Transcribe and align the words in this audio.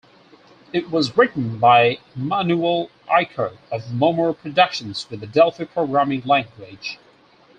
It 0.73 0.89
was 0.89 1.15
written 1.15 1.59
by 1.59 1.99
Emmanuel 2.15 2.89
Icart 3.07 3.55
of 3.71 3.83
Momor 3.91 4.35
Productions 4.35 5.07
with 5.11 5.19
the 5.19 5.27
Delphi 5.27 5.65
programming 5.65 6.21
language. 6.21 6.97